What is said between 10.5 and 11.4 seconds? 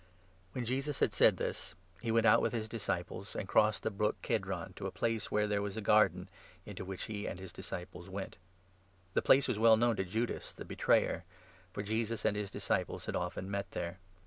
the betrayer,